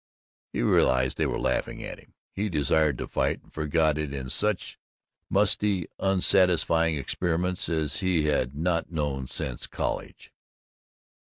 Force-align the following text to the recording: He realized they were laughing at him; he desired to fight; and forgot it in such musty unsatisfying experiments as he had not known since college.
He 0.51 0.63
realized 0.63 1.19
they 1.19 1.27
were 1.27 1.39
laughing 1.39 1.83
at 1.83 1.99
him; 1.99 2.15
he 2.33 2.49
desired 2.49 2.97
to 2.97 3.07
fight; 3.07 3.43
and 3.43 3.53
forgot 3.53 3.99
it 3.99 4.11
in 4.11 4.31
such 4.31 4.79
musty 5.29 5.89
unsatisfying 5.99 6.95
experiments 6.97 7.69
as 7.69 7.97
he 7.97 8.23
had 8.23 8.55
not 8.55 8.91
known 8.91 9.27
since 9.27 9.67
college. 9.67 10.33